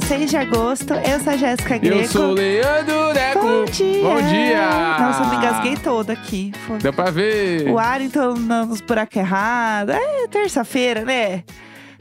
[0.00, 0.94] 16 de agosto.
[0.94, 1.96] Eu sou a Jéssica Greco.
[1.98, 3.40] Eu sou o Leandro Neco.
[3.40, 4.02] Bom dia!
[4.02, 4.96] Bom dia!
[5.00, 6.52] Nossa, eu me engasguei toda aqui.
[6.66, 6.78] Foi.
[6.78, 7.68] Deu pra ver.
[7.68, 9.94] O ar, então, nos buracos errados.
[9.94, 11.42] É terça-feira, né?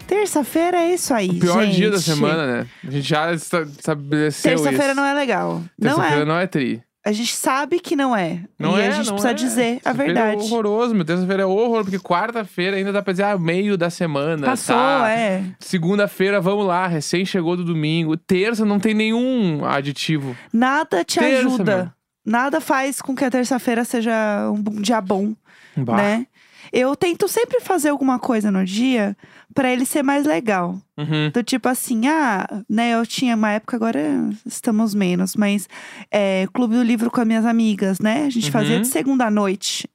[0.05, 1.75] Terça-feira é isso aí, O pior gente.
[1.75, 2.68] dia da semana, né?
[2.88, 4.64] A gente já esta- estabeleceu isso.
[4.64, 5.61] Terça-feira não é legal.
[5.77, 6.25] Não Terça-feira é.
[6.25, 6.81] não é tri.
[7.07, 8.41] A gente sabe que não é.
[8.59, 9.34] Não e é, a gente precisa é.
[9.34, 10.41] dizer a Terça-feira verdade.
[10.41, 11.05] É horroroso, meu.
[11.05, 14.45] Terça-feira é horror, porque quarta-feira ainda dá pra dizer, ah, meio da semana.
[14.45, 15.09] Passou, tá?
[15.09, 15.41] é.
[15.57, 18.17] Segunda-feira, vamos lá, recém chegou do domingo.
[18.17, 20.35] Terça não tem nenhum aditivo.
[20.52, 21.77] Nada te Terça, ajuda.
[21.77, 21.89] meu.
[22.25, 25.33] Nada faz com que a terça-feira seja um dia bom,
[25.77, 25.95] Bah.
[25.95, 26.27] né?
[26.71, 29.16] Eu tento sempre fazer alguma coisa no dia
[29.53, 30.80] pra ele ser mais legal.
[30.98, 31.31] Uhum.
[31.34, 33.99] Do tipo assim, ah, né, eu tinha uma época, agora
[34.45, 35.67] estamos menos, mas
[36.11, 38.25] é, clube do livro com as minhas amigas, né?
[38.25, 38.81] A gente fazia Uhum.
[38.81, 39.89] de segunda à noite.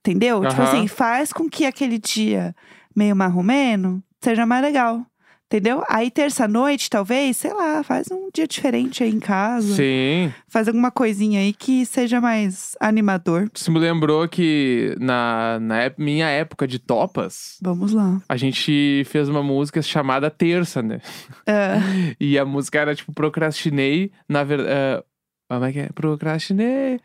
[0.00, 0.40] Entendeu?
[0.46, 0.70] Tipo Aham.
[0.78, 2.54] assim, faz com que aquele dia
[2.94, 5.04] meio marromeno seja mais legal.
[5.50, 5.82] Entendeu?
[5.88, 9.74] Aí terça-noite, talvez, sei lá, faz um dia diferente aí em casa.
[9.76, 10.30] Sim.
[10.46, 13.50] Faz alguma coisinha aí que seja mais animador.
[13.54, 18.20] Isso me lembrou que na, na minha época de topas, Vamos lá.
[18.28, 21.00] a gente fez uma música chamada Terça, né?
[21.46, 21.78] Ah,
[22.20, 25.02] E a música era tipo Procrastinei, na verdade.
[25.48, 25.88] como é que é?
[25.94, 27.00] Procrastinei.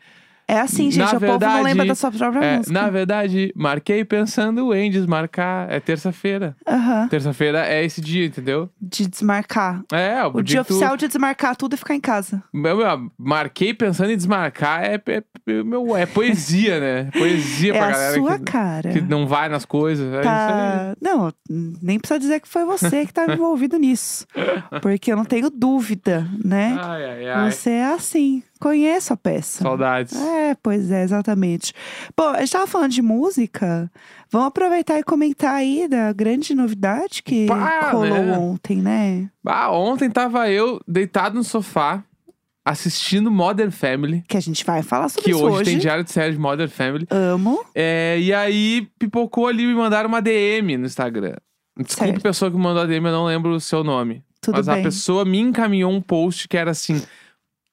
[0.46, 0.98] É assim, gente.
[1.02, 2.72] Na o povo não verdade, lembra da sua própria É, música.
[2.72, 5.66] na verdade, marquei pensando em desmarcar.
[5.70, 6.56] É terça-feira.
[6.66, 7.08] Aham.
[7.08, 8.68] Terça-feira é esse dia, entendeu?
[8.80, 9.82] De desmarcar.
[9.92, 12.42] É, O dia que tu- oficial de desmarcar tudo e ficar em casa.
[12.52, 15.22] Meu, meu, marquei pensando em desmarcar é, é,
[15.62, 17.10] meu, é poesia, né?
[17.12, 18.90] Poesia é pra a galera sua que, cara.
[18.90, 20.06] que não vai nas coisas.
[20.12, 20.34] É isso aí.
[20.34, 20.96] Tá...
[21.00, 21.32] Não,
[21.82, 24.26] nem precisa dizer que foi você que tá envolvido nisso.
[24.82, 26.76] Porque eu não tenho dúvida, né?
[26.80, 27.50] Ai, ai, ai.
[27.50, 28.42] Você é assim.
[28.60, 29.62] Conheço a peça.
[29.62, 30.14] Saudades.
[30.14, 31.72] É, pois é, exatamente.
[32.16, 33.90] Bom, a gente tava falando de música.
[34.30, 38.38] Vamos aproveitar e comentar aí da grande novidade que Pá, rolou né?
[38.38, 39.28] ontem, né?
[39.46, 42.02] Ah, ontem tava eu deitado no sofá,
[42.64, 44.24] assistindo Modern Family.
[44.28, 45.64] Que a gente vai falar sobre Que isso hoje, hoje.
[45.70, 47.06] tem diário de série de Modern Family.
[47.10, 47.62] Amo.
[47.74, 51.36] É, e aí pipocou ali me mandaram uma DM no Instagram.
[51.76, 52.22] Desculpe, Certo.
[52.22, 54.22] pessoa que mandou a DM, eu não lembro o seu nome.
[54.40, 54.80] Tudo mas bem.
[54.80, 57.02] a pessoa me encaminhou um post que era assim: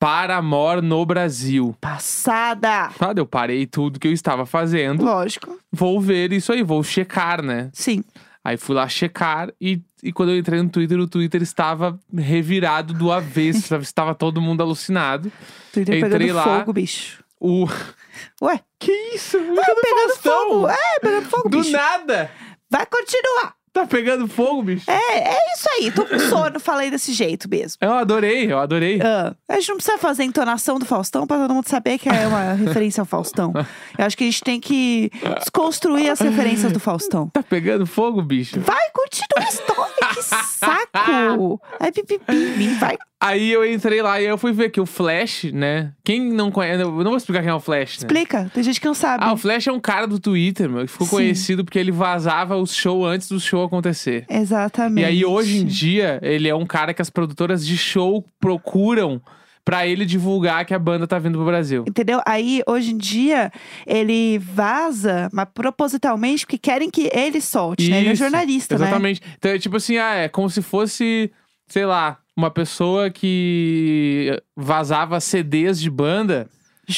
[0.01, 1.75] Para amor no Brasil.
[1.79, 2.89] Passada!
[2.97, 5.03] Tá, eu parei tudo que eu estava fazendo.
[5.03, 5.59] Lógico.
[5.71, 7.69] Vou ver isso aí, vou checar, né?
[7.71, 8.03] Sim.
[8.43, 12.95] Aí fui lá checar e, e quando eu entrei no Twitter, o Twitter estava revirado
[12.95, 13.75] do avesso.
[13.77, 15.31] estava todo mundo alucinado.
[15.71, 16.43] Twitter Entrei pegando lá.
[16.59, 17.23] fogo, bicho.
[17.39, 17.67] O.
[18.41, 19.37] Ué, Que isso?
[19.37, 20.67] pegando fogo.
[20.67, 21.71] É, pegando fogo, Do bicho.
[21.73, 22.31] nada!
[22.71, 23.53] Vai continuar.
[23.73, 24.89] Tá pegando fogo, bicho?
[24.89, 25.91] É, é isso aí.
[25.91, 27.77] Tô com sono, falei desse jeito mesmo.
[27.79, 28.99] Eu adorei, eu adorei.
[29.01, 32.09] Ah, a gente não precisa fazer a entonação do Faustão pra todo mundo saber que
[32.09, 33.53] é uma referência ao Faustão.
[33.97, 35.09] Eu acho que a gente tem que
[35.39, 37.29] desconstruir as referências do Faustão.
[37.29, 38.59] Tá pegando fogo, bicho?
[38.59, 41.61] Vai, continua a história, que saco!
[41.79, 42.97] Ai, pipipi, vai.
[43.21, 45.93] Aí eu entrei lá e eu fui ver que o Flash, né?
[46.03, 46.81] Quem não conhece.
[46.81, 48.07] Eu não vou explicar quem é o Flash, né?
[48.07, 49.23] Explica, tem gente que não sabe.
[49.23, 51.15] Ah, o Flash é um cara do Twitter, meu, que ficou Sim.
[51.17, 54.25] conhecido porque ele vazava os shows antes do show acontecer.
[54.27, 55.03] Exatamente.
[55.03, 59.21] E aí, hoje em dia, ele é um cara que as produtoras de show procuram
[59.63, 61.85] pra ele divulgar que a banda tá vindo pro Brasil.
[61.87, 62.19] Entendeu?
[62.25, 63.51] Aí, hoje em dia,
[63.85, 67.99] ele vaza, mas propositalmente, porque querem que ele solte, né?
[67.99, 68.85] Ele é Isso, jornalista, né?
[68.85, 69.21] Exatamente.
[69.37, 71.31] Então é tipo assim, ah, é como se fosse,
[71.67, 76.47] sei lá, uma pessoa que vazava CDs de banda.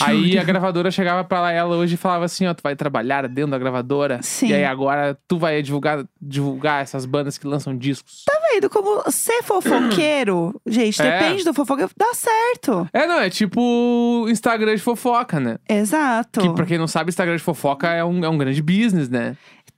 [0.01, 3.51] Aí a gravadora chegava pra ela hoje e falava assim, ó, tu vai trabalhar dentro
[3.51, 4.19] da gravadora.
[4.23, 4.47] Sim.
[4.47, 8.23] E aí agora tu vai divulgar, divulgar essas bandas que lançam discos.
[8.25, 8.69] Tá vendo?
[8.71, 11.19] Como ser fofoqueiro, gente, É.
[11.19, 12.87] depende do fofoqueiro, dá certo.
[12.91, 15.57] É, não, é tipo Instagram de fofoca, né?
[15.69, 16.41] Exato.
[16.41, 19.37] Que pra quem não sabe, Instagram de fofoca é um, é um grande business, né?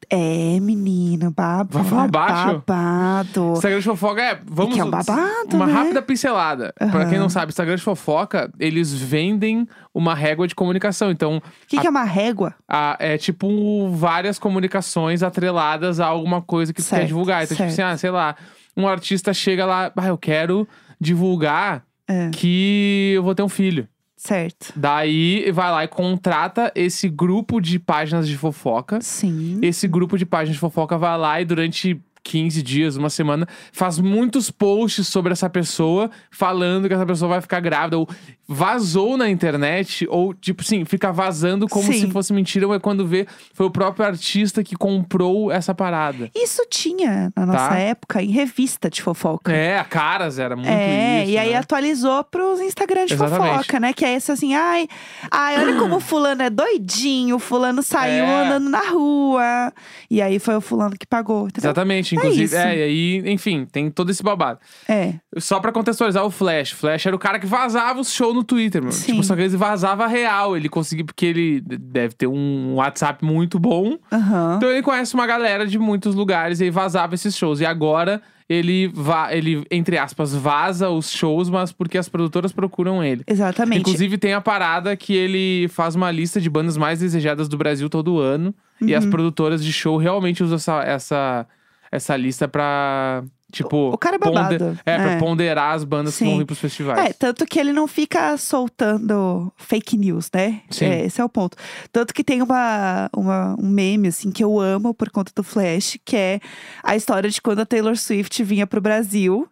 [0.09, 1.69] É, menino, babado.
[1.71, 2.63] Vai falar baixo?
[2.65, 3.53] Babado.
[3.53, 4.39] Instagram de fofoca é.
[4.45, 5.73] Vamos que é um babado, Uma né?
[5.73, 6.73] rápida pincelada.
[6.77, 7.09] Pra Aham.
[7.09, 11.11] quem não sabe, Instagram de fofoca, eles vendem uma régua de comunicação.
[11.11, 12.53] Então, O que, que é uma régua?
[12.67, 17.43] a- é tipo várias comunicações atreladas a alguma coisa que tu quer Certo, divulgar.
[17.43, 17.93] Então, tipo assim, certo.
[17.93, 18.35] ah, sei lá,
[18.77, 20.67] um artista chega lá, ah, eu quero
[20.99, 22.29] divulgar É.
[22.29, 23.87] que eu vou ter um filho.
[24.25, 24.73] Certo.
[24.75, 28.99] Daí vai lá e contrata esse grupo de páginas de fofoca.
[28.99, 29.59] Sim.
[29.61, 33.99] Esse grupo de páginas de fofoca vai lá e durante 15 dias, uma semana, faz
[33.99, 38.09] muitos posts sobre essa pessoa, falando que essa pessoa vai ficar grávida, ou
[38.47, 42.01] vazou na internet, ou tipo assim, fica vazando como Sim.
[42.01, 46.29] se fosse mentira, mas quando vê, foi o próprio artista que comprou essa parada.
[46.35, 47.77] Isso tinha na nossa Tá.
[47.77, 49.51] época em revista de fofoca.
[49.51, 51.31] É, a Caras era muito É, isso.
[51.31, 51.57] e aí né?
[51.57, 53.51] atualizou pros Instagram de Exatamente.
[53.57, 53.93] fofoca, né?
[53.93, 54.87] Que é esse assim, ai,
[55.31, 58.45] ai, olha como o fulano é doidinho, o fulano saiu É.
[58.45, 59.71] andando na rua.
[60.09, 61.69] E aí foi o fulano que pagou, entendeu?
[61.69, 62.14] Exatamente.
[62.15, 62.43] Inclusive.
[62.43, 62.55] isso.
[62.55, 64.59] É, e aí, enfim, tem todo esse babado.
[64.87, 65.13] É.
[65.37, 66.73] Só pra contextualizar o Flash.
[66.73, 68.91] O Flash era o cara que vazava os shows no Twitter, meu.
[68.91, 69.13] Sim.
[69.13, 70.55] Tipo, só que ele vazava real.
[70.57, 73.97] Ele conseguia, porque ele deve ter um WhatsApp muito bom.
[74.11, 74.55] Aham.
[74.57, 77.59] Então ele conhece uma galera de muitos lugares e aí vazava esses shows.
[77.61, 83.03] E agora ele, va ele, entre aspas, vaza os shows, mas porque as produtoras procuram
[83.03, 83.23] ele.
[83.25, 83.79] Exatamente.
[83.79, 87.89] Inclusive, tem a parada que ele faz uma lista de bandas mais desejadas do Brasil
[87.89, 88.53] todo ano.
[88.81, 88.97] E Uhum.
[88.97, 91.47] as produtoras de show realmente usam essa, essa,
[91.91, 93.23] essa lista pra.
[93.51, 93.91] Tipo.
[93.93, 94.77] O cara é babado.
[94.85, 95.17] É, pra É.
[95.17, 96.29] ponderar as bandas que Sim.
[96.31, 96.99] vão vir pros festivais.
[97.09, 100.61] É, tanto que ele não fica soltando fake news, né?
[100.69, 100.85] Sim.
[100.85, 101.55] É, esse é o ponto.
[101.91, 105.97] Tanto que tem uma, uma- um meme, assim, que eu amo por conta do Flash,
[106.03, 106.39] que é
[106.83, 109.47] a história de quando a Taylor Swift vinha pro Brasil.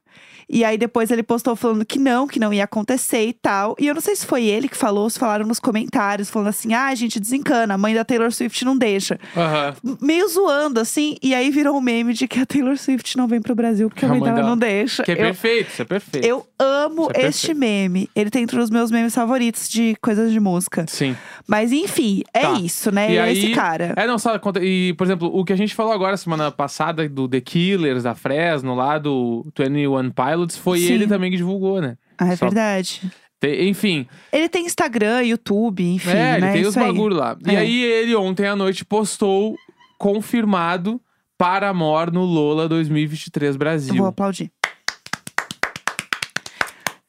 [0.50, 3.76] E aí depois ele postou falando que não, que não ia acontecer e tal.
[3.80, 6.48] E eu não sei se foi ele que falou, ou se falaram nos comentários, falando
[6.50, 9.20] assim: ah, gente, desencana, a mãe da Taylor Swift não deixa.
[9.36, 9.76] Aham.
[10.02, 11.18] Meio zoando, assim.
[11.22, 14.06] E aí virou um meme de que a Taylor Swift não vem pro Brasil porque
[14.06, 15.04] a mãe, dela, não deixa.
[15.04, 16.26] Que é Eu- perfeito, isso é perfeito.
[16.26, 17.60] eu amo é este perfeito.
[17.60, 18.10] meme.
[18.16, 20.86] Ele tá entre os meus memes favoritos de coisas de música.
[20.88, 21.16] Sim.
[21.48, 22.52] Mas enfim, é Tá.
[22.60, 23.12] isso, né?
[23.12, 23.94] E É aí- esse cara.
[23.96, 24.60] É, não, só conta.
[24.64, 28.16] E, por exemplo, o que a gente falou agora semana passada do The Killers, da
[28.16, 30.94] Fresno, lá do 21 Pilots, foi Sim.
[30.94, 31.98] ele também que divulgou, né?
[32.18, 33.02] Ah, é Só- verdade.
[33.40, 36.52] Tem- enfim, Ele tem Instagram, YouTube, enfim, é, ele né?
[36.54, 36.86] tem Isso os aí.
[36.86, 37.38] bagulho lá.
[37.46, 37.58] E É.
[37.58, 39.56] aí ele ontem à noite postou
[39.98, 41.02] confirmado
[41.38, 43.96] Paramore no Lola 2023 Eu Brasil.
[43.96, 44.50] vou aplaudir.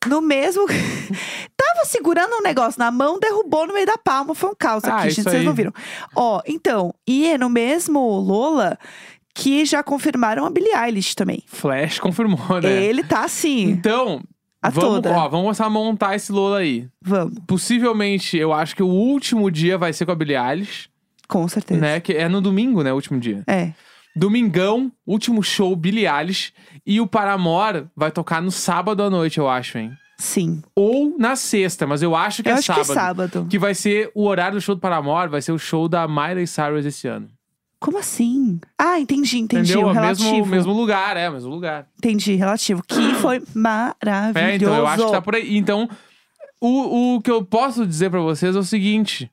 [0.07, 0.67] No mesmo.
[1.57, 4.35] Tava segurando um negócio na mão, derrubou no meio da palma.
[4.35, 5.23] Foi um caos Ah, aqui, gente.
[5.23, 5.45] Vocês aí.
[5.45, 5.73] não viram.
[6.15, 8.79] Ó, então, e é no mesmo Lola
[9.35, 11.43] que já confirmaram a Billie Eilish também.
[11.47, 12.85] Flash confirmou, né?
[12.85, 13.63] Ele tá assim.
[13.65, 14.23] Então,
[14.63, 15.11] A vamos, toda.
[15.13, 16.87] ó, vamos começar a montar esse Lola aí.
[17.03, 20.89] Vamos, Possivelmente, eu acho que o último dia vai ser com a Billie Eilish,
[21.29, 21.81] com certeza.
[21.81, 22.01] né?
[22.01, 22.93] Que é no domingo, né?
[22.93, 23.43] O último dia.
[23.47, 23.73] É.
[24.17, 26.53] Domingão, último show, Billie Eilish.
[26.87, 29.93] E o Paramore vai tocar no sábado à noite, eu acho, hein?
[30.17, 30.63] Sim.
[30.77, 32.85] Ou na sexta, mas eu acho que Eu é acho sábado.
[32.87, 33.47] que é sábado.
[33.51, 36.47] Que vai ser o horário do show do Paramore, vai ser o show da Miley
[36.47, 37.29] Cyrus esse ano.
[37.85, 38.59] Como assim?
[38.79, 39.73] Ah, entendi, entendi.
[39.73, 39.89] Entendeu?
[39.89, 40.31] O relativo.
[40.31, 41.87] mesmo, mesmo lugar, é, mesmo lugar.
[41.99, 42.83] Entendi, relativo.
[42.83, 44.39] Que foi maravilhoso.
[44.39, 45.55] É, então, eu acho que tá por aí.
[45.55, 45.87] Então,
[46.59, 49.31] o, o que eu posso dizer pra vocês é o seguinte: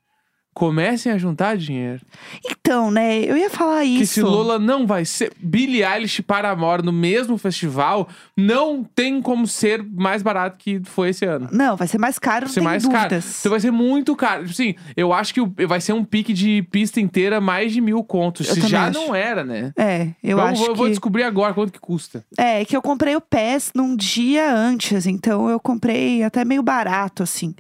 [0.53, 2.01] comecem a juntar dinheiro.
[2.45, 3.19] Então, né?
[3.19, 4.13] Eu ia falar Que isso.
[4.15, 9.47] se Lola não vai ser Billie Eilish e Paramore no mesmo festival, não tem como
[9.47, 11.47] ser mais barato que foi esse ano.
[11.51, 13.09] Não, vai ser mais caro, Vai ser mais caro.
[13.09, 13.39] dúvidas.
[13.39, 14.41] Então vai ser muito caro.
[14.41, 18.03] Tipo Assim, eu acho que vai ser um pique de pista inteira mais de mil
[18.03, 18.47] contos.
[18.49, 18.99] Eu Se já acho.
[18.99, 19.71] não era, né?
[19.77, 20.91] É, eu Vamos- acho vou, vou que...
[20.91, 22.23] descobrir agora quanto que custa.
[22.37, 27.23] É, que eu comprei o PES num dia antes, então eu comprei até meio barato,
[27.23, 27.55] assim.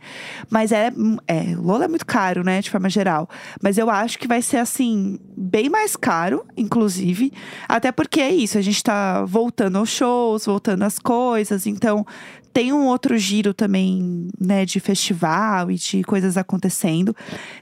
[0.49, 0.91] Mas é,
[1.27, 3.29] é, Lola é muito caro, né, de forma geral.
[3.61, 7.31] Mas eu acho que vai ser, assim, bem mais caro, inclusive.
[7.69, 12.05] Até porque é isso, a gente tá voltando aos shows, voltando às coisas, então
[12.53, 17.15] tem um outro giro também, né, de festival e de coisas acontecendo.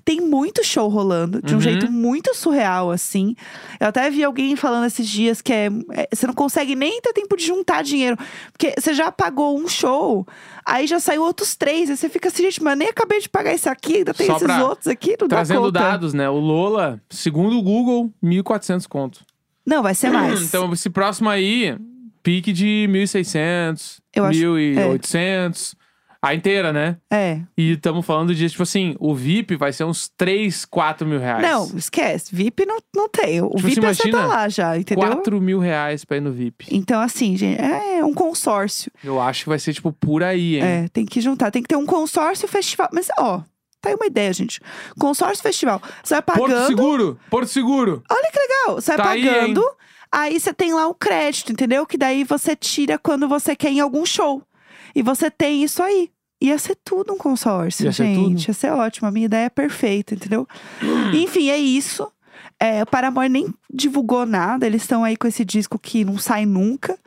[0.03, 1.62] Tem muito show rolando, de um Uhum.
[1.62, 3.36] jeito muito surreal, assim.
[3.80, 7.13] Eu até vi alguém falando esses dias que é, é, você não consegue nem ter
[7.13, 8.18] tempo de juntar dinheiro.
[8.51, 10.25] Porque você já pagou um show,
[10.66, 11.90] aí já saiu outros três.
[11.90, 14.37] Aí você fica assim, gente, mas nem acabei de pagar isso aqui, ainda tem Só
[14.37, 16.30] esses outros aqui, não Trazendo dados, né?
[16.30, 19.25] O Lola, segundo o Google, 1.400 conto.
[19.66, 20.42] Não, vai ser mais.
[20.42, 21.78] Então, esse próximo aí,
[22.23, 25.76] pique de 1.600, Eu acho- 1.800.
[26.21, 26.97] A inteira, né?
[27.09, 27.40] É.
[27.57, 31.42] E estamos falando de, tipo assim, o VIP vai ser uns 3, 4 mil reais.
[31.42, 32.35] Não, esquece.
[32.35, 33.42] VIP não, não tem.
[33.42, 35.07] O Tipo, VIP você é você tá imagina, lá já, entendeu?
[35.07, 36.66] 4 mil reais pra ir no VIP.
[36.71, 38.92] Então, assim, gente, é um consórcio.
[39.02, 40.61] Eu acho que vai ser, tipo, por aí, hein?
[40.64, 41.52] É, tem que juntar.
[41.52, 42.90] Tem que ter um consórcio festival.
[42.92, 43.42] Mas, ó,
[43.80, 44.59] tá aí uma ideia, gente.
[44.99, 45.81] Consórcio festival.
[46.04, 46.68] Você vai Porto pagando.
[46.68, 47.19] Seguro!
[47.30, 48.04] Porto Seguro!
[48.11, 48.76] Olha que legal.
[48.76, 49.64] Você vai Tá aí, pagando.
[50.11, 51.85] Aí você tem lá o crédito, entendeu?
[51.85, 54.42] Que daí você tira quando você quer em algum show.
[54.95, 56.09] E você tem isso aí.
[56.42, 58.16] Ia ser tudo um consórcio, Ia ser gente.
[58.18, 58.47] tudo.
[58.47, 59.07] Ia ser ótimo.
[59.07, 60.47] A minha ideia é perfeita, entendeu?
[61.13, 62.11] Enfim, é isso.
[62.59, 64.66] É, o Paramore nem divulgou nada.
[64.66, 66.97] Eles estão aí com esse disco que não sai nunca.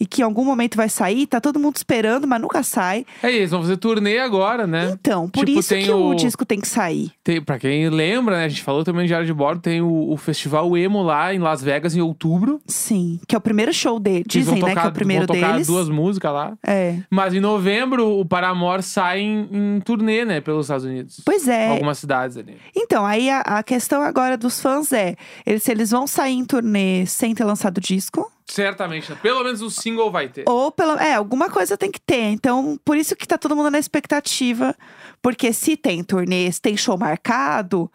[0.00, 1.28] E que em algum momento vai sair.
[1.28, 3.06] Tá todo mundo esperando, mas nunca sai.
[3.22, 4.90] É isso, vão fazer turnê agora, né?
[4.92, 6.08] Então, por Tipo, isso que o...
[6.08, 7.12] o- disco tem que sair.
[7.22, 8.44] Tem, pra quem lembra, né?
[8.46, 11.38] A gente falou também no Diário de Bordo, tem o, o Festival Emo lá em
[11.38, 12.60] Las Vegas em outubro.
[12.66, 13.20] Sim.
[13.28, 14.24] Que é o primeiro show dele.
[14.26, 14.74] Dizem, vão né?
[14.74, 15.66] tocar, Que é o primeiro vão tocar deles.
[15.68, 16.52] duas músicas lá.
[16.66, 16.96] É.
[17.08, 20.40] Mas em novembro, o Paramore sai em, em turnê, né?
[20.40, 21.20] Pelos Estados Unidos.
[21.24, 21.68] Pois é.
[21.70, 22.56] Algumas cidades ali.
[22.74, 25.14] Então, aí a, a questão agora dos fãs é:
[25.46, 29.10] eles, se eles vão sair em turnê sem ter lançado disco, Certamente.
[29.10, 29.18] né?
[29.22, 30.44] Pelo menos o single vai ter.
[30.46, 30.92] ou pelo.
[30.98, 32.24] É, alguma coisa tem que ter.
[32.30, 34.76] Então, por isso que tá todo mundo na expectativa.
[35.22, 37.90] Porque se tem turnê, se tem show marcado,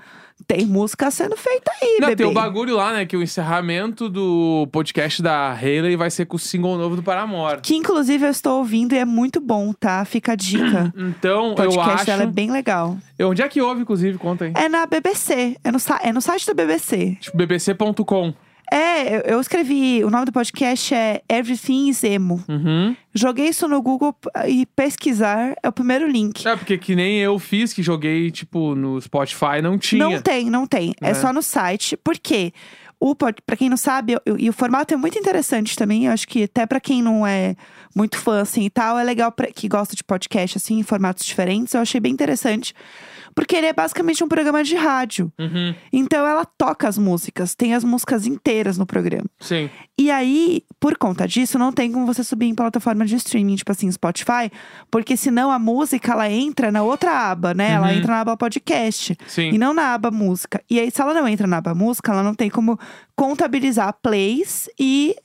[0.48, 2.24] Tem música sendo feita aí, Não, bebê.
[2.24, 3.06] tem o bagulho lá, né?
[3.06, 7.60] Que o encerramento do podcast da Hayley vai ser com o single novo do Paramore.
[7.62, 10.06] Que inclusive eu estou ouvindo e é muito bom, tá?
[10.06, 10.94] Fica a dica.
[10.98, 12.06] Então, O podcast eu acho.
[12.06, 12.98] dela é bem legal.
[13.20, 14.18] Onde é que houve, inclusive?
[14.18, 14.54] Conta aí.
[14.56, 15.58] É na BBC.
[15.64, 17.18] É no, é no site da BBC.
[17.20, 18.34] Tipo, bbc.com.
[18.72, 20.04] É, eu- escrevi.
[20.04, 22.44] O nome do podcast é Everything is Emo.
[22.50, 22.96] Uhum.
[23.14, 24.16] Joguei isso no Google
[24.48, 26.46] e pesquisar é o primeiro link.
[26.48, 30.04] É, porque que nem eu fiz, que joguei, tipo, no Spotify, não tinha.
[30.04, 30.94] Não tem, não tem.
[31.02, 31.14] É, É.
[31.14, 31.96] só no site.
[31.98, 32.52] Por quê?
[33.00, 36.06] O, pra quem não sabe, eu- eu- e o formato é muito interessante também.
[36.08, 37.56] Eu acho que até pra quem não é
[37.96, 41.24] muito fã assim e tal, é legal pra, que gosta de podcast assim, em formatos
[41.26, 41.74] diferentes.
[41.76, 42.74] Eu achei bem interessante.
[43.38, 45.32] Porque ele é basicamente um programa de rádio.
[45.38, 45.76] Uhum.
[45.94, 49.30] Então ela toca as músicas, tem as músicas inteiras no programa.
[49.40, 49.70] Sim.
[49.96, 53.72] E aí, por conta disso, não tem como você subir em plataforma de streaming, tipo
[53.72, 54.52] assim, Spotify,
[54.90, 57.74] porque senão a música ela entra na outra aba, né?
[57.74, 57.94] Ela Uhum.
[57.94, 59.50] entra na aba podcast Sim.
[59.54, 60.60] e não na aba música.
[60.68, 62.80] E aí, se ela não entra na aba música, ela não tem como
[63.16, 65.16] contabilizar plays e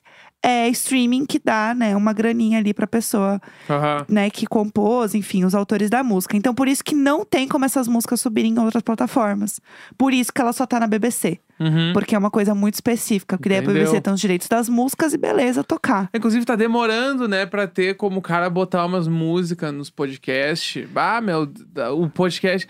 [0.43, 4.05] é, streaming que dá, né, uma graninha ali pra pessoa, Aham.
[4.09, 6.37] né, que compôs, enfim, os autores da música.
[6.37, 9.61] Então, por isso que não tem como essas músicas subirem em outras plataformas.
[9.97, 11.39] Por isso que ela só tá na BBC.
[11.61, 11.93] Uhum.
[11.93, 13.37] Porque é uma coisa muito específica.
[13.37, 13.83] Porque daí a Entendeu.
[13.85, 16.11] BBC tem os direitos das músicas e beleza, tocar.
[16.13, 20.89] Inclusive, tá demorando, né, pra ter como o cara botar umas músicas nos podcasts.
[20.97, 21.49] Ah, meu,
[21.97, 22.67] o podcast.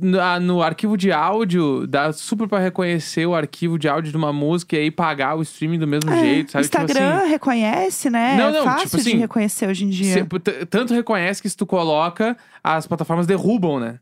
[0.00, 4.32] Na- no arquivo de áudio, dá super pra reconhecer o arquivo de áudio de uma
[4.32, 6.64] música e aí pagar o streaming do mesmo É, jeito, sabe?
[6.68, 8.36] Tipo Instagram assim, reconhece, né?
[8.36, 10.14] Não, é não, fácil tipo de assim, reconhecer hoje em dia.
[10.14, 13.98] se- tanto reconhece que se tu coloca, as plataformas derrubam, né?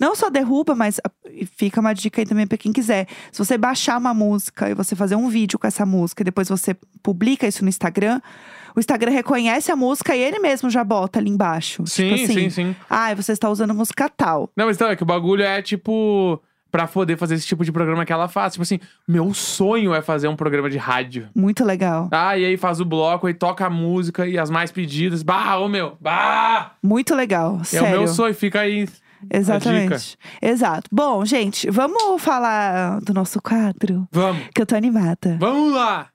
[0.00, 1.10] Não só derruba, mas ah,
[1.56, 3.06] fica uma dica aí também pra quem quiser.
[3.32, 6.48] Se você baixar uma música e você fazer um vídeo com essa música e depois
[6.48, 8.20] você publica isso no Instagram,
[8.76, 11.86] o Instagram reconhece a música e ele mesmo já bota ali embaixo.
[11.86, 12.76] Sim, tipo assim, sim, sim.
[12.88, 14.50] Ah, você está usando música tal.
[14.54, 16.40] Não, mas então, é que o bagulho é tipo.
[16.68, 18.52] Pra poder fazer esse tipo de programa que ela faz.
[18.52, 18.78] Tipo assim,
[19.08, 21.28] meu sonho é fazer um programa de rádio.
[21.34, 22.08] Muito legal.
[22.12, 25.22] Ah, e aí faz o bloco, aí toca a música e as mais pedidas.
[25.22, 26.72] Bah, ô meu, bah!
[26.82, 27.58] Muito legal.
[27.62, 27.86] É sério.
[27.86, 28.86] o meu sonho, fica aí.
[29.32, 30.18] Exatamente.
[30.42, 30.90] Exato.
[30.92, 34.06] Bom, gente, vamos falar do nosso quadro?
[34.12, 35.36] Vamos, Que eu tô animada.
[35.40, 36.08] vamos lá!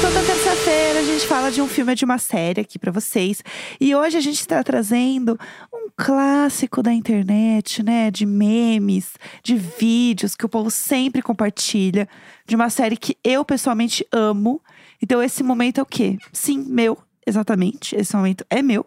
[0.00, 3.44] Toda terça-feira a gente fala de um filme de uma série aqui pra vocês.
[3.78, 5.38] E hoje a gente está trazendo
[5.70, 8.10] um clássico da internet, né?
[8.10, 12.08] De memes, de vídeos que o povo sempre compartilha.
[12.46, 14.62] De uma série que eu pessoalmente amo.
[15.02, 16.16] Então esse momento é o quê?
[16.32, 16.96] Sim, meu.
[17.26, 18.86] Exatamente, esse momento é meu.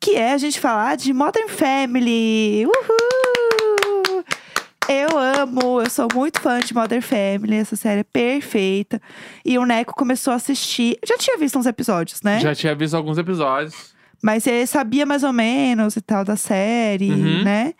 [0.00, 2.64] Que é a gente falar de Modern Family.
[2.64, 3.53] Uhul!
[4.88, 9.00] Eu amo, eu sou muito fã de Modern Family, essa série é perfeita.
[9.44, 10.98] E o Neco começou a assistir.
[11.06, 12.38] Já tinha visto uns episódios, né?
[12.40, 13.94] Já tinha visto alguns episódios.
[14.22, 17.42] Mas ele sabia mais ou menos e tal da série, Uhum.
[17.44, 17.72] né?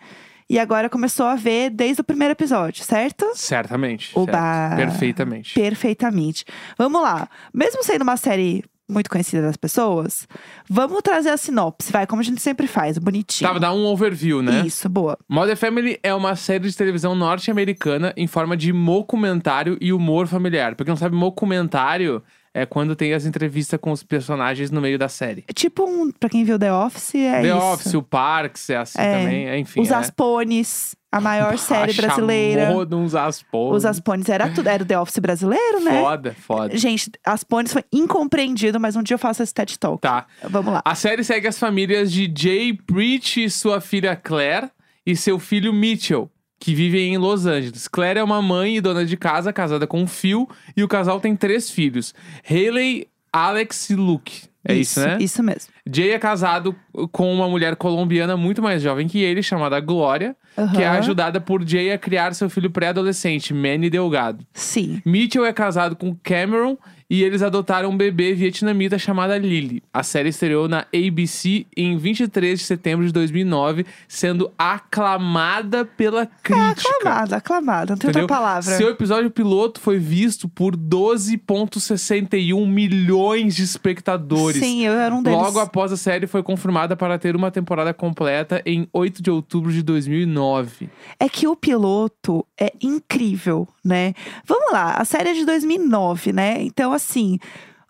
[0.49, 3.25] E agora começou a ver desde o primeiro episódio, certo?
[3.33, 4.11] Certamente.
[4.13, 4.31] Oba!
[4.31, 4.75] certo.
[4.75, 5.53] Perfeitamente.
[5.55, 6.45] Perfeitamente.
[6.77, 7.27] Vamos lá.
[7.53, 10.27] Mesmo sendo uma série muito conhecida das pessoas,
[10.69, 13.47] vamos trazer a sinopse, vai, como a gente sempre faz, bonitinho.
[13.47, 14.61] Tava dar um overview, né?
[14.65, 15.17] Isso, boa.
[15.27, 20.75] Modern Family é uma série de televisão norte-americana em forma de documentário e humor familiar.
[20.75, 22.21] Pra quem não sabe, documentário
[22.53, 25.43] é quando tem as entrevistas com os personagens no meio da série.
[25.47, 27.57] É Tipo um, pra quem viu The Office, é The isso.
[27.57, 29.19] Office, o Parks é assim É.
[29.19, 29.81] também, é, enfim.
[29.81, 29.95] Os é.
[29.95, 32.71] Aspones, a maior série Ah, brasileira.
[32.95, 33.77] uns Aspones.
[33.77, 36.01] Os Aspones era tudo, era o The Office brasileiro, né?
[36.01, 36.77] Foda, foda.
[36.77, 40.01] Gente, Aspones foi incompreendido, mas um dia eu faço esse TED Talk.
[40.01, 40.25] Tá.
[40.43, 40.81] Vamos lá.
[40.83, 44.69] A série segue as famílias de Jay Preach e sua filha Claire
[45.05, 46.29] e seu filho Mitchell,
[46.59, 47.87] que vivem em Los Angeles.
[47.87, 51.35] Claire é uma mãe e dona de casa, casada com Phil, e o casal tem
[51.35, 52.13] três filhos:
[52.49, 54.43] Haley, Alex e Luke.
[54.67, 55.17] É isso, né?
[55.19, 55.71] Isso mesmo.
[55.87, 56.75] Jay é casado
[57.11, 60.35] com uma mulher colombiana muito mais jovem que ele, chamada Glória,
[60.73, 64.45] que é ajudada por Jay a criar seu filho pré-adolescente, Manny Delgado.
[64.53, 65.01] Sim.
[65.05, 66.77] Mitchell é casado com Cameron
[67.09, 69.83] e eles adotaram um bebê vietnamita chamada Lily.
[69.93, 76.89] A série estreou na ABC em 23 de setembro de 2009, sendo aclamada pela crítica.
[76.97, 77.93] Aclamada, aclamada.
[77.93, 78.23] Não tem Entendeu?
[78.23, 78.77] outra palavra.
[78.77, 84.59] Seu episódio piloto foi visto por 12,61 milhões de espectadores.
[84.59, 85.39] Sim, eu era um deles.
[85.39, 89.71] Logo após a série foi confirmada para ter uma temporada completa em 8 de outubro
[89.71, 90.89] de 2009.
[91.19, 94.13] É que o piloto é incrível, né?
[94.45, 96.63] Vamos lá, a série é de 2009, né?
[96.63, 97.37] Então, assim,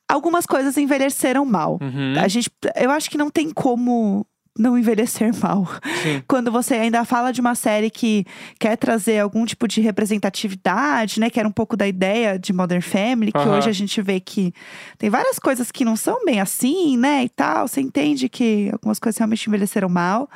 [0.08, 1.80] algumas coisas envelheceram mal.
[1.82, 2.16] Uhum.
[2.20, 4.26] A gente, eu acho que não tem como
[4.58, 5.68] não envelhecer mal.
[6.02, 6.24] Sim.
[6.28, 8.26] Quando você ainda fala de uma série que
[8.60, 11.30] quer trazer algum tipo de representatividade, né?
[11.30, 14.54] Que era um pouco da ideia de Modern Family, que hoje a gente vê que
[14.98, 17.24] tem várias coisas que não são bem assim, né?
[17.24, 17.68] E tal.
[17.68, 20.30] Você entende que algumas coisas realmente envelheceram mal.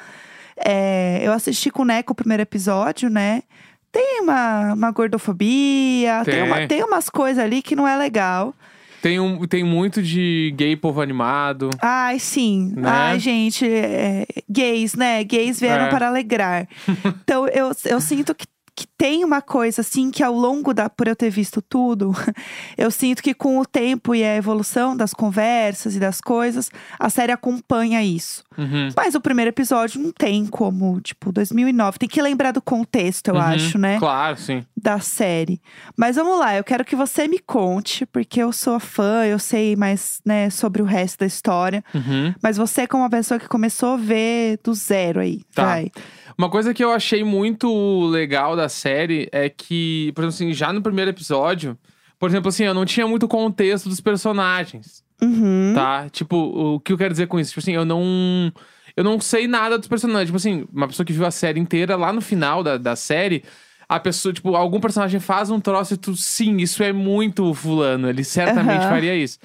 [0.66, 3.44] É, eu assisti com o Neco o primeiro episódio, né?
[3.91, 6.43] Tem uma, uma gordofobia, tem, Tem.
[6.43, 8.53] uma- tem umas coisas ali que não é legal.
[9.01, 11.69] Tem, um, tem muito de gay povo animado.
[11.81, 12.74] Ai, sim.
[12.75, 12.89] Né?
[12.89, 15.24] Ai, gente, é, gays, né?
[15.24, 15.89] Gays vieram É.
[15.89, 16.67] para alegrar.
[17.24, 18.46] então, eu, eu sinto que,
[18.79, 20.89] que tem uma coisa, assim, que ao longo da.
[20.89, 22.13] Por eu ter visto tudo,
[22.77, 27.09] eu sinto que com o tempo e a evolução das conversas e das coisas, a
[27.09, 28.41] série acompanha isso.
[28.57, 28.88] Uhum.
[28.95, 32.00] Mas o primeiro episódio não tem como, tipo, 2009.
[32.00, 33.41] Tem que lembrar do contexto, eu Uhum.
[33.41, 34.00] acho, né?
[34.00, 34.63] Claro, sim.
[34.81, 35.59] da série.
[35.98, 39.75] Mas vamos lá, eu quero que você me conte, porque eu sou fã, eu sei
[39.75, 41.83] mais, né, sobre o resto da história.
[41.93, 42.33] Uhum.
[42.41, 45.65] Mas você, como uma pessoa que começou a ver do zero aí, Tá.
[45.65, 45.91] vai.
[46.38, 50.72] Uma coisa que eu achei muito legal da série é que, por exemplo, assim, já
[50.72, 51.78] no primeiro episódio,
[52.18, 55.74] por exemplo, assim, eu não tinha muito contexto dos personagens, Uhum.
[55.76, 56.08] tá?
[56.10, 56.36] Tipo,
[56.76, 57.52] o que eu quero dizer com isso?
[57.52, 58.52] Tipo assim, eu não.
[58.96, 60.28] Eu não sei nada dos personagens.
[60.28, 63.44] Tipo assim, uma pessoa que viu a série inteira, lá no final da, da série,
[63.88, 68.10] a pessoa, tipo, algum personagem faz um troço e tu, sim, isso é muito fulano.
[68.10, 68.90] Ele certamente Aham.
[68.90, 69.40] faria isso.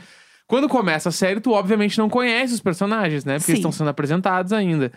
[0.46, 3.38] Quando começa a série, tu obviamente não conhece os personagens, né?
[3.38, 3.68] Porque eles Sim.
[3.68, 4.92] estão sendo apresentados ainda.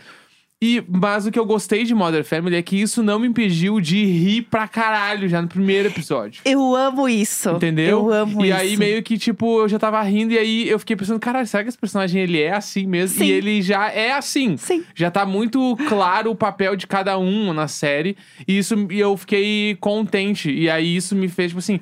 [0.60, 3.80] E, mas o que eu gostei de Modern Family é que isso não me impediu
[3.80, 6.42] de rir pra caralho já no primeiro episódio.
[6.44, 7.52] Eu amo isso.
[7.52, 7.90] Entendeu?
[7.90, 8.60] Eu amo e isso.
[8.60, 11.62] aí, meio que, tipo, eu já tava rindo, e aí eu fiquei pensando, caralho, será
[11.62, 13.20] que esse personagem ele é assim mesmo?
[13.20, 13.26] Sim.
[13.26, 14.58] E ele já é assim.
[14.58, 14.84] Sim.
[14.96, 18.18] Já tá muito claro o papel de cada um na série.
[18.48, 20.52] E isso e eu fiquei contente.
[20.52, 21.80] E aí isso me fez, tipo assim.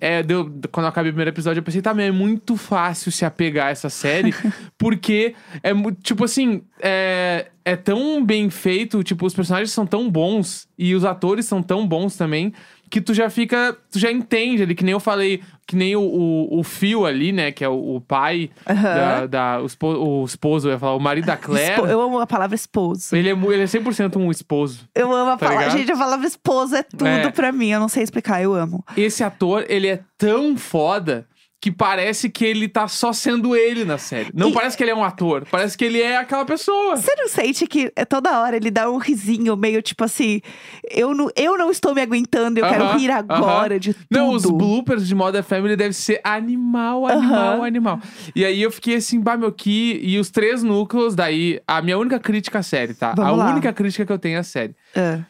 [0.00, 3.10] É, deu, quando eu acabei o primeiro episódio, eu pensei, tá, mas é muito fácil
[3.10, 4.32] se apegar a essa série,
[4.78, 10.68] porque é tipo assim, é, é tão bem feito, tipo, os personagens são tão bons
[10.78, 12.52] e os atores são tão bons também,
[12.90, 16.00] que tu já fica, tu já entende ali, que nem eu falei, que nem o,
[16.00, 20.24] o, o Phil ali, né, que é o, o pai da, da- o, espo, o
[20.24, 21.72] esposo, eu ia falar, o marido da Claire.
[21.74, 23.14] Espo- Eu amo a palavra esposo.
[23.14, 24.88] Ele é, ele é 100% um esposo.
[24.94, 25.70] Eu amo a Tá palavra.
[25.70, 27.30] Gente, a palavra esposo é tudo É.
[27.30, 27.68] pra mim.
[27.70, 28.84] Eu não sei explicar, eu amo.
[28.96, 31.26] Esse ator, ele é tão foda
[31.60, 34.30] que parece que ele tá só sendo ele na série.
[34.32, 36.96] Não E- parece que ele é um ator, parece que ele é aquela pessoa.
[36.96, 40.40] Você não sente que é toda hora ele dá um risinho meio tipo assim,
[40.88, 44.06] eu não, eu não estou me aguentando, eu quero Aham, rir agora de tudo.
[44.10, 47.66] Não, os bloopers de Modern Family devem ser animal, animal, Aham.
[47.66, 48.00] animal.
[48.36, 49.98] E aí eu fiquei assim, bah, meu, que...
[50.02, 53.14] E os três núcleos, daí, a minha única crítica à série, tá?
[53.16, 53.50] Vamos a lá.
[53.50, 54.76] única crítica que eu tenho à série.
[54.94, 55.20] Ah,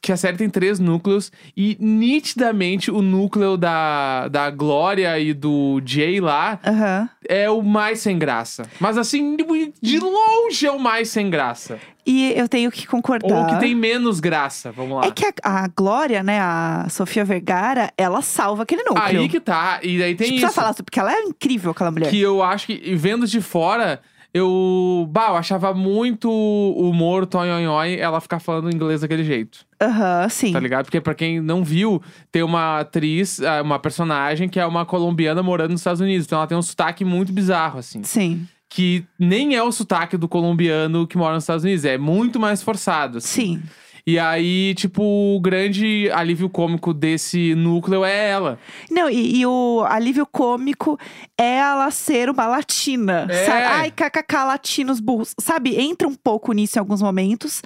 [0.00, 5.80] que a série tem três núcleos e nitidamente o núcleo da, da Glória e do
[5.84, 7.08] Jay lá Aham.
[7.28, 8.64] é o mais sem graça.
[8.80, 9.36] Mas assim,
[9.80, 11.78] de- longe é o mais sem graça.
[12.06, 13.28] E eu tenho que concordar.
[13.34, 15.06] Ou que tem menos graça, vamos lá.
[15.06, 15.32] É que a,
[15.64, 19.20] a Glória, né, a Sofia Vergara, ela salva aquele núcleo.
[19.22, 20.46] Aí que tá, e daí a tem gente isso.
[20.46, 22.08] precisa falar porque ela é incrível, aquela mulher.
[22.10, 24.00] Que eu acho que, vendo de fora,
[24.32, 29.66] eu, bah, eu achava muito o humor tonhonhoi ela ficar falando inglês daquele jeito.
[29.80, 30.52] Aham, sim.
[30.52, 30.84] Tá ligado?
[30.84, 35.42] Porque pra quem não viu, tem uma atriz, ah, uma personagem que é uma colombiana
[35.42, 36.26] morando nos Estados Unidos.
[36.26, 38.02] Então ela tem um sotaque muito bizarro, assim.
[38.02, 41.84] Sim, Que nem é o sotaque do colombiano que mora nos Estados Unidos.
[41.84, 43.18] É muito mais forçado.
[43.18, 43.58] assim.
[43.58, 43.62] sim.
[44.10, 48.58] E aí, tipo, o grande alívio cômico desse núcleo é ela.
[48.90, 50.98] Não, e, e o alívio cômico
[51.38, 53.26] é ela ser uma latina.
[53.28, 53.44] É.
[53.44, 53.64] Sabe?
[53.64, 55.34] Ai, kkk, latinos burros.
[55.38, 57.60] Sabe, entra um pouco nisso em alguns momentos.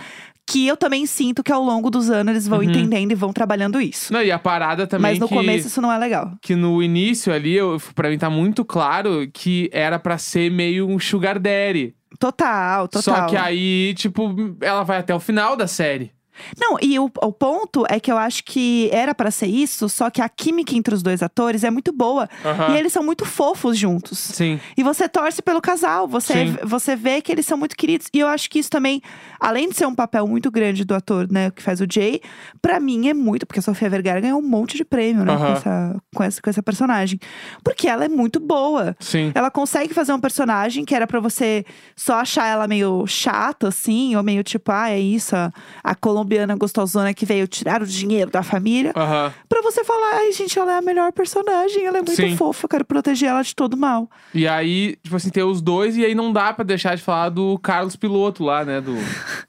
[0.45, 2.65] Que eu também sinto que ao longo dos anos eles vão Uhum.
[2.65, 4.13] entendendo e vão trabalhando isso.
[4.13, 5.35] Não, e a parada também Mas no que...
[5.37, 6.33] começo isso não é legal.
[6.43, 10.89] que no início ali, eu, pra mim tá muito claro que era pra ser meio
[10.89, 11.95] um sugar daddy.
[12.19, 13.03] Total, total.
[13.03, 16.11] Só que aí, tipo, ela vai até o final da série.
[16.59, 20.11] Não, e o, o ponto é que eu acho que era pra ser isso, só
[20.11, 22.29] que a química entre os dois atores é muito boa.
[22.45, 22.75] Aham.
[22.75, 24.19] E eles são muito fofos juntos.
[24.19, 24.59] Sim.
[24.77, 26.57] E você torce pelo casal, você, Sim.
[26.65, 28.09] você vê que eles são muito queridos.
[28.13, 29.01] E eu acho que isso também,
[29.39, 32.21] além de ser um papel muito grande do ator, né, que faz o Jay,
[32.61, 35.43] pra mim é muito, porque a Sofia Vergara ganhou um monte de prêmio, né, com,
[35.43, 35.53] Aham.
[35.53, 37.19] essa, com, essa, com essa personagem.
[37.65, 38.97] Porque ela é muito boa.
[39.01, 39.33] Sim.
[39.35, 41.65] Ela consegue fazer um personagem que era pra você
[41.97, 45.51] só achar ela meio chata, assim, ou meio tipo, ah, é isso, a,
[45.83, 48.93] a colombiana gostosona que veio tirar o dinheiro da família.
[48.97, 49.33] Aham.
[49.49, 52.37] Pra você falar, ai, gente, ela é a melhor personagem, ela é muito Sim.
[52.37, 54.09] fofa, eu quero proteger ela de todo mal.
[54.33, 57.29] E aí, tipo assim, tem os dois, e aí não dá pra deixar de falar
[57.29, 58.81] do Carlos Piloto lá, né?
[58.81, 58.93] Do.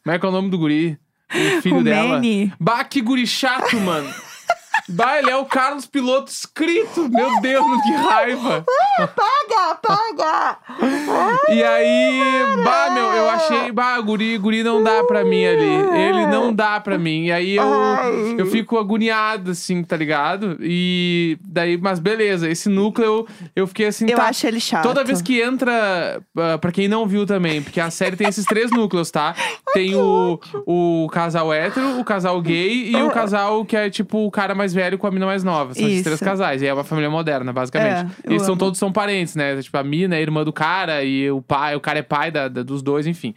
[0.04, 0.98] Como é que é o nome do guri?
[1.58, 2.10] O filho O dela.
[2.10, 2.52] Manny.
[2.60, 4.12] Bah, que guri chato, mano.
[4.90, 7.08] Bah, ele é o Carlos Piloto escrito.
[7.10, 8.66] Meu Deus, que raiva.
[8.98, 10.58] Paga, paga!
[11.54, 12.20] E aí,
[12.64, 16.00] bah, meu, eu achei, bah, guri, guri não dá pra mim ali.
[16.00, 17.26] Ele não dá pra mim.
[17.26, 17.64] E aí eu,
[18.38, 20.58] eu fico agoniado, assim, tá ligado?
[20.62, 24.28] E daí, mas beleza, esse núcleo eu fiquei assim, Eu tá.
[24.28, 24.84] acho ele chato.
[24.84, 28.46] Toda vez que entra, ah, pra quem não viu também, porque a série tem esses
[28.46, 29.36] três núcleos, tá?
[29.74, 34.30] Tem o, o casal hétero, o casal gay e o casal que é tipo o
[34.30, 35.74] cara mais velho com a mina mais nova.
[35.74, 36.04] São esses Isso.
[36.04, 36.62] três casais.
[36.62, 38.12] E é uma família moderna, basicamente.
[38.24, 38.60] É, eu Eles são amo.
[38.60, 39.60] todos são parentes, né?
[39.60, 42.48] Tipo, a mina é irmã do cara e o pai, o cara é pai da-
[42.48, 43.36] da- dos dois, enfim.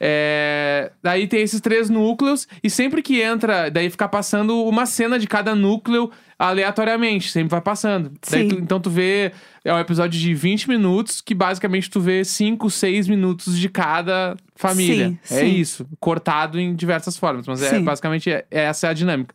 [0.00, 5.18] É, daí tem esses três núcleos, e sempre que entra, daí fica passando uma cena
[5.18, 8.10] de cada núcleo aleatoriamente, sempre vai passando.
[8.20, 9.32] Tu- então tu vê,
[9.64, 14.36] é um episódio de 20 minutos, que basicamente tu vê 5, 6 minutos de cada
[14.56, 15.16] família.
[15.22, 15.46] Sim, é sim.
[15.54, 17.84] isso, cortado em diversas formas, mas é Sim.
[17.84, 19.34] basicamente é- essa é a dinâmica.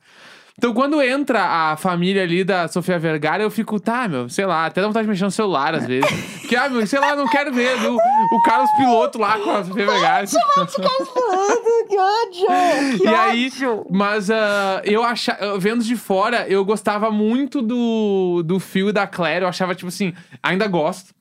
[0.60, 4.66] Então, quando entra a família ali da Sofia Vergara, eu fico, tá, meu, sei lá,
[4.66, 6.10] até dá vontade de mexer no celular às vezes.
[6.42, 7.96] Porque, ah, meu, sei lá, não quero ver viu?
[7.96, 10.26] o Carlos Piloto lá com a Sofia Vergara.
[10.28, 12.98] que ódio!
[12.98, 13.88] Que E aí, ódio!
[13.90, 19.44] mas ah, eu achava, vendo de fora, eu gostava muito do, do e da Claire.
[19.46, 21.14] Eu achava, tipo assim, ainda gosto.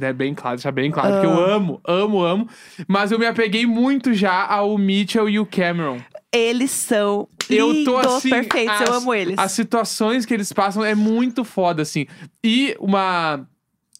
[0.00, 1.54] É bem claro, deixar bem claro, que eu Ah.
[1.56, 2.48] amo, amo, amo.
[2.86, 5.98] Mas eu me apeguei muito já ao Mitchell e o Cameron.
[6.36, 8.30] Eles são Eu tô lindos, assim.
[8.30, 8.80] perfeitos.
[8.80, 9.38] as- Eu amo eles.
[9.38, 12.06] As situações que eles passam é muito foda, assim.
[12.44, 13.46] E uma.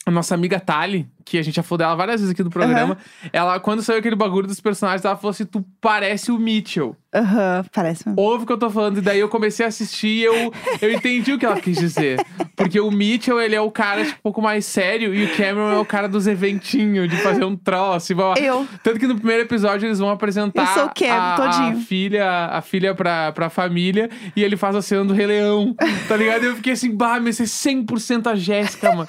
[0.05, 2.97] A nossa amiga Tali, que a gente já falou dela várias vezes aqui no programa,
[3.33, 6.97] ela, quando saiu aquele bagulho dos personagens, ela falou assim: tu parece o Mitchell.
[7.13, 8.21] Aham, parece mesmo.
[8.21, 8.99] Ouve o que eu tô falando.
[8.99, 12.23] E daí eu comecei a assistir e eu, eu entendi o que ela quis dizer.
[12.55, 15.15] Porque o Mitchell, ele é o cara, tipo, um pouco mais sério.
[15.15, 18.15] E o Cameron é o cara dos eventinhos, de fazer um troço.
[18.15, 18.35] blá.
[18.39, 18.69] Eu.
[18.83, 21.81] Tanto que no primeiro episódio eles vão apresentar Eu sou o Cam, a, a todinho.
[21.81, 24.11] filha, a filha pra, pra família.
[24.37, 25.75] E ele faz a cena do Rei Leão.
[26.07, 26.45] Tá ligado?
[26.45, 29.09] E eu fiquei assim, bah, mas é 100% a Jéssica, mano.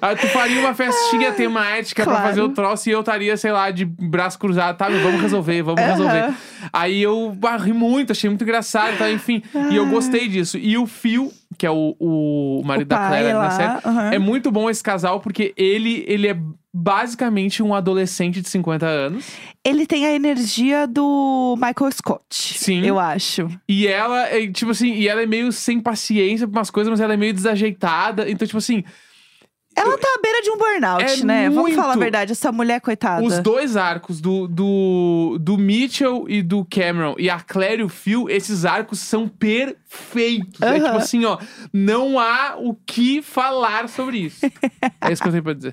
[0.00, 1.57] Aí tu faria uma festinha temática
[2.04, 2.28] pra Claro.
[2.28, 2.88] fazer o troço.
[2.88, 4.76] E eu estaria, sei lá, de braço cruzado.
[4.76, 5.90] Tá, vamos resolver, vamos Aham.
[5.90, 6.34] resolver.
[6.72, 9.10] Aí eu bah, ri muito, achei muito engraçado, tá?
[9.10, 9.42] Enfim.
[9.70, 10.58] E eu gostei disso.
[10.58, 14.10] E o Phil, que é o, o marido O da lá, na série, aham.
[14.12, 16.36] é muito bom esse casal, porque ele, ele é
[16.72, 19.26] basicamente um adolescente de 50 anos.
[19.64, 22.24] Ele tem a energia do Michael Scott.
[22.30, 22.84] Sim.
[22.84, 23.48] Eu acho.
[23.68, 27.00] E ela é, tipo assim, e ela é meio sem paciência pra umas coisas, mas
[27.00, 28.30] ela é meio desajeitada.
[28.30, 28.84] Então, tipo assim,
[29.78, 31.44] Ela tá à beira de um burnout, É né?
[31.48, 31.76] Vamos muito.
[31.76, 33.24] falar a verdade, essa mulher, coitada.
[33.24, 37.88] os dois arcos do, do, do Mitchell e do Cameron e a Claire e o
[37.88, 40.60] Phil, esses arcos são perfeitos.
[40.60, 40.84] É Aham.
[40.84, 41.38] tipo assim, ó,
[41.72, 44.44] não há o que falar sobre isso.
[45.00, 45.72] é isso que eu tenho pra dizer.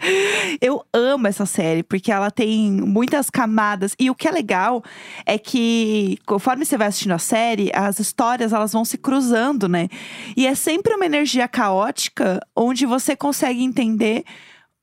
[0.61, 3.95] Eu amo essa série, porque ela tem muitas camadas.
[3.99, 4.83] E o que é legal
[5.25, 9.87] é que, conforme você vai assistindo a série, as histórias elas vão se cruzando, né?
[10.35, 14.25] E é sempre uma energia caótica, onde você consegue entender で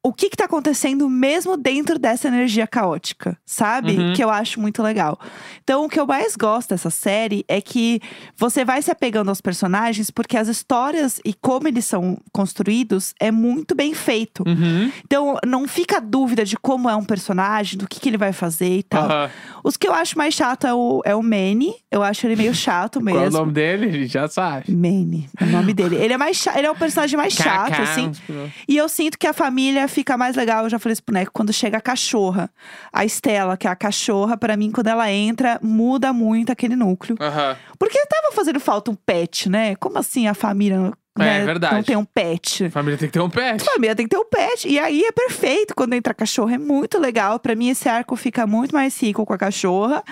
[0.04, 3.96] o que, que tá acontecendo mesmo dentro dessa energia caótica, sabe?
[3.96, 4.12] Uhum.
[4.14, 5.16] Que eu acho muito legal.
[5.62, 8.00] Então, o que eu mais gosto dessa série é que
[8.36, 13.30] você vai se apegando aos personagens, porque as histórias e como eles são construídos é
[13.30, 14.42] muito bem feito.
[14.44, 14.90] Uhum.
[15.04, 18.78] Então, não fica dúvida de como é um personagem, do que, que ele vai fazer
[18.78, 19.04] e tal.
[19.04, 19.30] Aham.
[19.62, 21.74] Os que eu acho mais chato é o, é o Manny.
[21.90, 23.20] Eu acho ele meio chato mesmo.
[23.20, 23.86] Qual é o nome dele?
[23.86, 24.72] A gente já sabe.
[24.72, 25.94] Manny, é o nome dele.
[25.94, 28.10] Ele é mais ele é o personagem mais chato, assim.
[28.26, 28.52] pilotos.
[28.66, 31.30] E eu sinto que a família fica mais legal, eu já falei isso pro Neco,
[31.32, 32.50] quando chega a cachorra.
[32.92, 37.16] A Estela, que é a cachorra, pra mim, quando ela entra, muda muito aquele núcleo.
[37.20, 37.56] Aham.
[37.78, 39.74] Porque tava fazendo falta um pet, né?
[39.76, 41.74] Como assim a família É, né, verdade.
[41.74, 42.70] não tem um pet?
[42.70, 43.62] Família tem que ter um pet.
[43.64, 44.66] família tem que ter um pet.
[44.68, 46.50] E aí é perfeito quando entra cachorro.
[46.50, 47.38] É muito legal.
[47.38, 50.02] Pra mim, esse arco fica muito mais rico com a cachorra.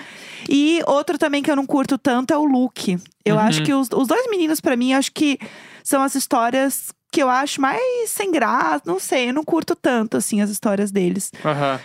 [0.47, 2.97] E outro também que eu não curto tanto é o Luke.
[3.25, 3.41] Eu Uhum.
[3.41, 5.39] acho que os, os dois meninos, pra mim, acho que
[5.83, 8.81] são as histórias que eu acho mais sem graça.
[8.85, 11.31] Não sei, eu não curto tanto, assim, as histórias deles.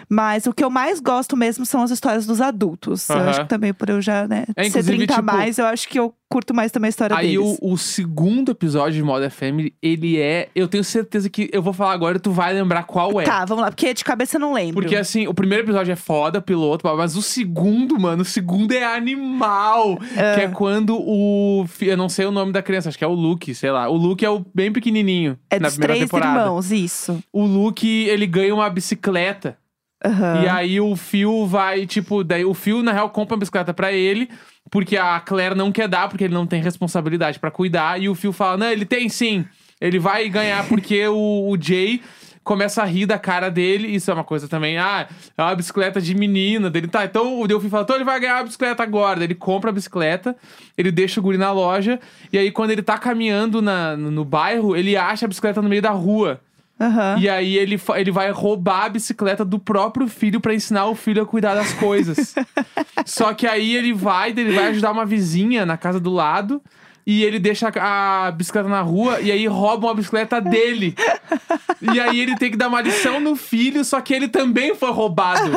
[0.08, 3.08] Mas o que eu mais gosto mesmo são as histórias dos adultos.
[3.10, 5.58] Eu acho que também por eu já, né, É, ser inclusive, 30 a tipo, mais,
[5.58, 7.58] eu acho que eu curto mais também a história Aí deles.
[7.60, 10.48] o, o segundo episódio de Modern Family, ele é.
[10.54, 13.24] Eu tenho certeza que eu vou falar agora e tu vai lembrar qual é.
[13.24, 14.82] Tá, vamos lá, porque de cabeça eu não lembro.
[14.82, 18.84] Porque assim, o primeiro episódio é foda, piloto, mas o segundo, mano, o segundo é
[18.84, 19.98] animal.
[19.98, 21.64] Que é quando o.
[21.80, 23.88] Eu não sei o nome da criança, acho que é o Luke, sei lá.
[23.88, 26.40] O Luke é o bem pequenininho é na dos primeira três temporada.
[26.40, 27.18] irmãos, isso.
[27.32, 29.56] O Luke, ele ganha uma bicicleta.
[30.04, 30.42] Aham.
[30.42, 33.92] E aí o Phil vai, tipo, daí o Phil, na real, compra uma bicicleta pra
[33.92, 34.28] ele,
[34.70, 38.00] porque a Claire não quer dar, porque ele não tem responsabilidade pra cuidar.
[38.00, 39.44] E o Phil fala: Não, ele tem sim.
[39.80, 42.00] Ele vai ganhar porque o, o Jay
[42.42, 43.88] começa a rir da cara dele.
[43.88, 44.78] Isso é uma coisa também.
[44.78, 45.06] Ah,
[45.36, 46.86] é uma bicicleta de menina dele.
[46.88, 49.22] Tá, então o Delphi fala, então ele vai ganhar a bicicleta agora.
[49.22, 50.34] Ele compra a bicicleta,
[50.78, 52.00] ele deixa o guri na loja.
[52.32, 55.68] E aí, quando ele tá caminhando na, no, no bairro, ele acha a bicicleta no
[55.68, 56.40] meio da rua.
[56.78, 57.16] Aham.
[57.18, 61.22] E aí ele, ele vai roubar a bicicleta do próprio filho pra ensinar o filho
[61.22, 62.34] a cuidar das coisas.
[63.06, 66.62] Só que aí ele vai, ele vai ajudar uma vizinha na casa do lado.
[67.06, 70.92] E ele deixa a bicicleta na rua e aí roubam a bicicleta dele.
[71.80, 74.90] e aí ele tem que dar uma lição no filho, só que ele também foi
[74.90, 75.52] roubado.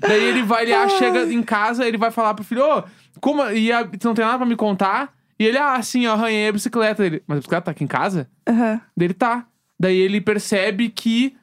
[0.00, 2.82] Daí ele vai, ele ah, chega em casa, ele vai falar pro filho, ô,
[3.20, 3.42] como.
[3.50, 5.12] E a, tu não tem nada pra me contar?
[5.38, 7.04] E ele, ah, sim, eu arranhei a bicicleta.
[7.04, 8.26] Ele, mas a bicicleta tá aqui em casa?
[8.48, 8.80] Aham.
[8.96, 9.44] Daí ele tá.
[9.84, 11.36] Daí ele percebe que.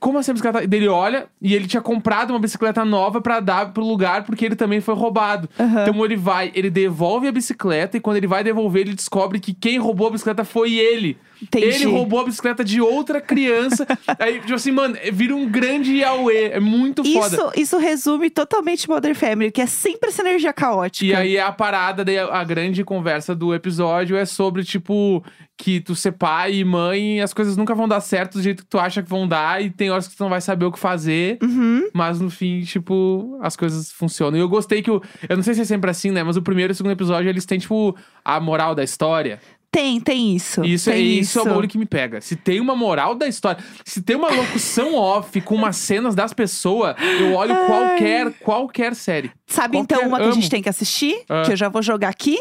[0.00, 0.66] Como assim a bicicleta?
[0.66, 4.44] Daí ele olha e ele tinha comprado uma bicicleta nova pra dar pro lugar porque
[4.44, 5.48] ele também foi roubado.
[5.56, 5.82] Aham.
[5.82, 9.54] Então ele vai, ele devolve a bicicleta e quando ele vai devolver, ele descobre que
[9.54, 11.16] quem roubou a bicicleta foi ele.
[11.44, 11.66] Entendi.
[11.66, 13.86] Ele roubou a bicicleta de outra criança.
[14.18, 16.52] Aí, tipo assim, mano, vira um grande Yahweh.
[16.52, 17.36] É muito foda.
[17.36, 21.04] Isso, isso resume totalmente Modern Family, que é sempre essa energia caótica.
[21.04, 25.22] E aí a parada, daí a, a grande conversa do episódio é sobre, tipo,
[25.56, 28.68] que tu ser pai e mãe, as coisas nunca vão dar certo do jeito que
[28.68, 30.78] tu acha que vão dar, e tem horas que tu não vai saber o que
[30.78, 31.38] fazer.
[31.42, 31.88] Uhum.
[31.92, 34.38] Mas no fim, tipo, as coisas funcionam.
[34.38, 35.00] E eu gostei que o.
[35.28, 36.22] Eu não sei se é sempre assim, né?
[36.22, 39.38] Mas o primeiro e o segundo episódio, eles têm, tipo, a moral da história.
[39.74, 40.64] Tem, tem isso.
[40.64, 42.20] Isso, é, tem isso é o bagulho que me pega.
[42.20, 46.32] Se tem uma moral da história, se tem uma locução off com umas cenas das
[46.32, 47.66] pessoas, eu olho Ai.
[47.66, 49.32] qualquer, qualquer série.
[49.48, 50.50] Sabe Qualquer- então uma que a gente amo.
[50.50, 51.24] tem que assistir?
[51.28, 51.42] Ah.
[51.44, 52.38] Que eu já vou jogar aqui?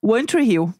[0.00, 0.72] One Tree Hill.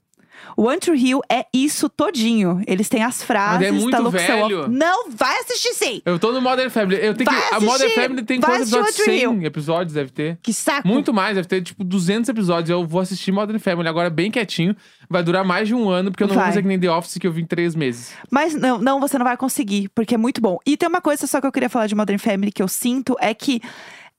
[0.56, 2.62] One Tree Hill é isso todinho.
[2.66, 4.48] Eles têm as frases é muito locução.
[4.48, 4.68] velho.
[4.68, 6.02] Não, vai assistir sim!
[6.04, 6.96] Eu tô no Modern Family.
[7.04, 7.54] Eu tenho Vai que.
[7.54, 8.00] A Modern assistir!
[8.00, 9.08] Family tem Vai quantos assistir episódios?
[9.08, 10.38] One Tree 100 episódios, deve ter.
[10.42, 10.86] Que saco!
[10.86, 12.70] Muito mais, deve ter tipo 200 episódios.
[12.70, 14.76] Eu vou assistir Modern Family agora bem quietinho.
[15.08, 16.44] Vai durar mais de um ano, porque eu não Vai.
[16.44, 18.12] vou fazer que nem The Office que eu vim três meses.
[18.30, 20.58] Mas não, não, você não vai conseguir, porque é muito bom.
[20.66, 23.16] E tem uma coisa só que eu queria falar de Modern Family que eu sinto
[23.20, 23.60] é que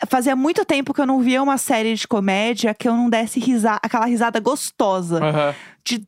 [0.10, 3.40] fazia muito tempo que eu não via uma série de comédia que eu não desse
[3.40, 5.24] risa, aquela risada gostosa.
[5.24, 5.56] Aham.
[5.86, 6.02] De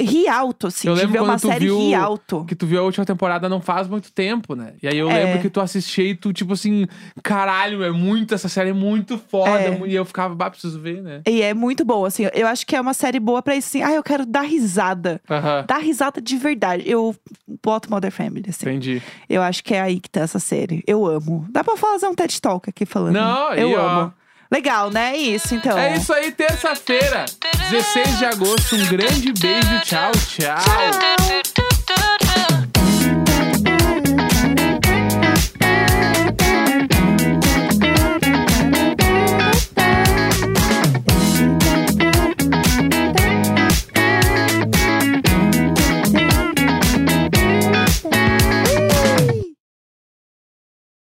[0.00, 2.44] rir alto, assim, Eu de ver uma série viu rir alto.
[2.44, 4.74] Que tu viu a última temporada não faz muito tempo, né?
[4.82, 5.24] E aí eu É.
[5.24, 6.88] lembro que tu assistia e tu, tipo assim,
[7.22, 9.50] caralho, é muito, essa série é muito foda.
[9.60, 9.80] É.
[9.86, 11.22] E eu ficava, bah, preciso ver, né?
[11.28, 12.24] E é muito boa, assim.
[12.34, 13.82] Eu acho que é uma série boa pra isso, assim.
[13.82, 15.20] Ah, eu quero dar risada.
[15.30, 15.64] Aham.
[15.68, 16.82] Dar risada de verdade.
[16.84, 17.14] Eu
[17.62, 18.66] boto Modern Family, assim.
[18.68, 19.00] Entendi.
[19.28, 20.82] Eu acho que é aí que tá essa série.
[20.84, 21.46] Eu amo.
[21.48, 23.14] Dá pra fazer um TED Talk aqui falando.
[23.14, 24.10] Não, eu aí, ó.
[24.52, 25.14] Legal, né?
[25.14, 25.78] É isso, então.
[25.78, 27.24] É isso aí, terça-feira,
[27.70, 28.76] 16 de agosto.
[28.76, 30.56] Um grande beijo, tchau, tchau.
[30.58, 31.51] Tchau.